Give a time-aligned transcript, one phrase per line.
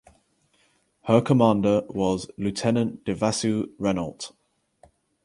[1.03, 4.31] Her commander was "Lieutenant de vaisseau" Renault.